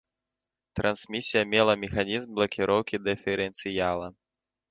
Трансмісія 0.79 1.43
мела 1.51 1.75
механізм 1.83 2.29
блакіроўкі 2.39 2.95
дыферэнцыяла. 3.09 4.07